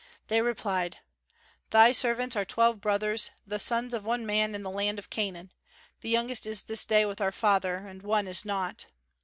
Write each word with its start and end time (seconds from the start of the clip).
They 0.29 0.41
replied, 0.41 0.97
"Thy 1.69 1.91
servants 1.91 2.35
are 2.35 2.43
twelve 2.43 2.81
brothers, 2.81 3.29
the 3.45 3.59
sons 3.59 3.93
of 3.93 4.03
one 4.03 4.25
man 4.25 4.55
in 4.55 4.63
the 4.63 4.71
land 4.71 4.97
of 4.97 5.11
Canaan; 5.11 5.51
the 5.99 6.09
youngest 6.09 6.47
is 6.47 6.63
this 6.63 6.85
day 6.85 7.05
with 7.05 7.21
our 7.21 7.31
father, 7.31 7.75
and 7.75 8.01
one 8.01 8.27
is 8.27 8.43
not." 8.43 8.87